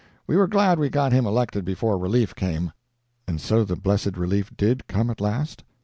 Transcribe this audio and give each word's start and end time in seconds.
We 0.25 0.35
were 0.35 0.47
glad 0.47 0.79
we 0.79 0.89
got 0.89 1.11
him 1.11 1.27
elected 1.27 1.63
before 1.63 1.95
relief 1.95 2.33
came." 2.33 2.71
"And 3.27 3.39
so 3.39 3.63
the 3.63 3.75
blessed 3.75 4.17
relief 4.17 4.49
did 4.57 4.87
come 4.87 5.11
at 5.11 5.21
last?" 5.21 5.63